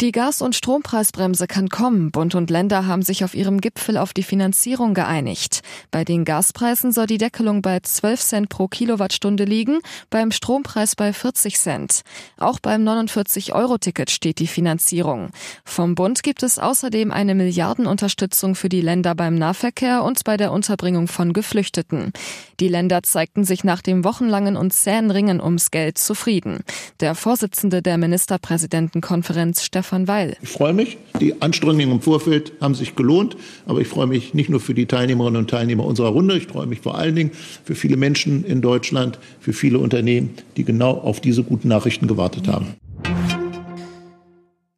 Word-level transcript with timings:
Die 0.00 0.12
Gas- 0.12 0.40
und 0.40 0.54
Strompreisbremse 0.54 1.46
kann 1.46 1.68
kommen. 1.68 2.10
Bund 2.10 2.34
und 2.34 2.48
Länder 2.48 2.86
haben 2.86 3.02
sich 3.02 3.22
auf 3.22 3.34
ihrem 3.34 3.60
Gipfel 3.60 3.98
auf 3.98 4.14
die 4.14 4.22
Finanzierung 4.22 4.94
geeinigt. 4.94 5.60
Bei 5.90 6.04
den 6.04 6.24
Gaspreisen 6.24 6.90
soll 6.90 7.06
die 7.06 7.18
Deckelung 7.18 7.60
bei 7.60 7.80
12 7.80 8.20
Cent 8.22 8.48
pro 8.48 8.66
Kilowattstunde 8.66 9.44
liegen, 9.44 9.80
beim 10.08 10.32
Strompreis 10.32 10.96
bei 10.96 11.12
40 11.12 11.58
Cent. 11.58 12.00
Auch 12.38 12.60
beim 12.60 12.82
49-Euro-Ticket 12.82 14.10
steht 14.10 14.38
die 14.38 14.46
Finanzierung. 14.46 15.32
Vom 15.66 15.94
Bund 15.96 16.22
gibt 16.22 16.44
es 16.44 16.58
außerdem 16.58 17.10
eine 17.10 17.34
Milliardenunterstützung 17.34 18.54
für 18.54 18.70
die 18.70 18.80
Länder 18.80 19.14
beim 19.14 19.34
Nahverkehr 19.34 20.02
und 20.02 20.24
bei 20.24 20.38
der 20.38 20.52
Unterbringung 20.52 21.08
von 21.08 21.34
Geflüchteten. 21.34 22.14
Die 22.58 22.68
Länder 22.68 23.02
zeigten 23.02 23.44
sich 23.44 23.64
nach 23.64 23.82
dem 23.82 24.02
wochenlangen 24.04 24.56
und 24.56 24.72
zähen 24.72 25.10
Ringen 25.10 25.42
ums 25.42 25.70
Geld 25.70 25.98
zufrieden. 25.98 26.60
Der 27.00 27.14
Vorsitzende 27.14 27.82
der 27.82 27.98
Ministerpräsidentenkonferenz, 27.98 29.62
Stefan 29.62 29.89
van 29.90 30.08
Weil. 30.08 30.36
Ich 30.42 30.48
freue 30.48 30.72
mich. 30.72 30.98
Die 31.20 31.40
Anstrengungen 31.42 31.90
im 31.90 32.00
Vorfeld 32.00 32.52
haben 32.60 32.74
sich 32.74 32.96
gelohnt. 32.96 33.36
Aber 33.66 33.80
ich 33.80 33.88
freue 33.88 34.06
mich 34.06 34.34
nicht 34.34 34.50
nur 34.50 34.60
für 34.60 34.74
die 34.74 34.86
Teilnehmerinnen 34.86 35.40
und 35.40 35.50
Teilnehmer 35.50 35.84
unserer 35.84 36.08
Runde. 36.08 36.36
Ich 36.36 36.46
freue 36.46 36.66
mich 36.66 36.80
vor 36.80 36.96
allen 36.96 37.14
Dingen 37.14 37.30
für 37.64 37.74
viele 37.74 37.96
Menschen 37.96 38.44
in 38.44 38.60
Deutschland, 38.62 39.18
für 39.40 39.52
viele 39.52 39.78
Unternehmen, 39.78 40.30
die 40.56 40.64
genau 40.64 40.92
auf 40.92 41.20
diese 41.20 41.42
guten 41.42 41.68
Nachrichten 41.68 42.06
gewartet 42.06 42.48
haben. 42.48 42.74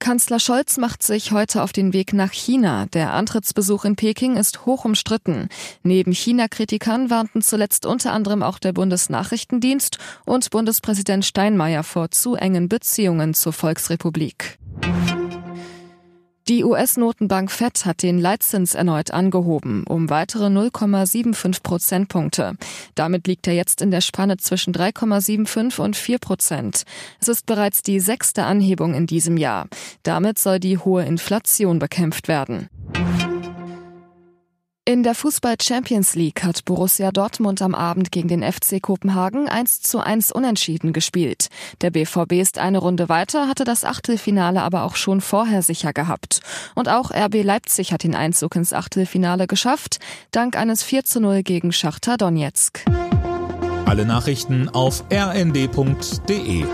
Kanzler 0.03 0.41
Scholz 0.41 0.79
macht 0.79 1.05
sich 1.05 1.31
heute 1.31 1.63
auf 1.63 1.73
den 1.73 1.93
Weg 1.93 2.13
nach 2.13 2.33
China. 2.33 2.87
Der 2.87 3.13
Antrittsbesuch 3.13 3.85
in 3.85 3.95
Peking 3.95 4.37
ist 4.37 4.67
hoch 4.67 4.85
umstritten. 4.85 5.49
Neben 5.85 6.11
China-Kritikern 6.11 7.09
warnten 7.09 7.41
zuletzt 7.41 7.87
unter 7.87 8.13
anderem 8.13 8.43
auch 8.43 8.59
der 8.59 8.73
Bundesnachrichtendienst 8.73 9.99
und 10.27 10.51
Bundespräsident 10.51 11.25
Steinmeier 11.25 11.85
vor 11.85 12.11
zu 12.11 12.35
engen 12.35 12.69
Beziehungen 12.69 13.33
zur 13.33 13.53
Volksrepublik. 13.53 14.59
Die 16.49 16.65
US-Notenbank 16.65 17.53
Fed 17.53 17.87
hat 17.87 18.03
den 18.03 18.19
Leitzins 18.19 18.75
erneut 18.75 19.13
angehoben, 19.13 19.85
um 19.85 20.11
weitere 20.11 20.47
0,75 20.47 21.63
Prozentpunkte. 21.63 22.57
Damit 22.97 23.29
liegt 23.29 23.47
er 23.47 23.55
jetzt 23.55 23.81
in 23.81 23.93
der 23.93 24.01
Spanne 24.01 24.39
zwischen 24.39 24.75
3,75 24.75 25.81
und 25.81 25.95
4 25.95 26.19
Prozent. 26.19 26.83
Es 27.21 27.29
ist 27.29 27.47
bereits 27.47 27.83
die 27.83 28.01
sechste 28.01 28.43
Anhebung 28.43 28.95
in 28.95 29.07
diesem 29.07 29.37
Jahr. 29.37 29.69
Damit 30.03 30.39
soll 30.39 30.59
die 30.59 30.79
hohe 30.79 31.05
Inflation 31.05 31.79
bekämpft 31.79 32.27
werden. 32.27 32.69
In 34.85 35.05
der 35.05 35.15
Fußball 35.15 35.55
Champions 35.63 36.17
League 36.17 36.43
hat 36.43 36.65
Borussia 36.65 37.13
Dortmund 37.13 37.63
am 37.63 37.73
Abend 37.73 38.11
gegen 38.11 38.27
den 38.27 38.43
FC 38.43 38.83
Kopenhagen 38.83 39.49
1 39.49 39.81
zu 39.81 40.01
1 40.01 40.33
unentschieden 40.33 40.93
gespielt. 40.93 41.51
Der 41.83 41.93
BVB 41.93 42.33
ist 42.33 42.59
eine 42.59 42.79
Runde 42.79 43.09
weiter, 43.09 43.47
hatte 43.47 43.63
das 43.63 43.85
Achtelfinale 43.85 44.61
aber 44.61 44.83
auch 44.83 44.97
schon 44.97 45.21
vorher 45.21 45.63
sicher 45.63 45.93
gehabt. 45.93 46.41
Und 46.75 46.89
auch 46.89 47.13
RB 47.13 47.45
Leipzig 47.45 47.93
hat 47.93 48.03
den 48.03 48.17
Einzug 48.17 48.57
ins 48.57 48.73
Achtelfinale 48.73 49.47
geschafft, 49.47 50.01
dank 50.33 50.57
eines 50.57 50.83
4 50.83 51.05
zu 51.05 51.21
0 51.21 51.45
gegen 51.45 51.71
Schachter 51.71 52.17
Donetsk. 52.17 52.85
Alle 53.87 54.05
Nachrichten 54.05 54.69
auf 54.69 55.05
rnd.de 55.13 56.65